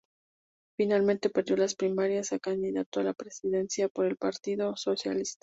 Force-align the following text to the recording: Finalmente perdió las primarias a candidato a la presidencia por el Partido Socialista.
Finalmente 0.79 1.29
perdió 1.29 1.55
las 1.57 1.75
primarias 1.75 2.33
a 2.33 2.39
candidato 2.39 2.99
a 2.99 3.03
la 3.03 3.13
presidencia 3.13 3.87
por 3.87 4.07
el 4.07 4.17
Partido 4.17 4.75
Socialista. 4.75 5.39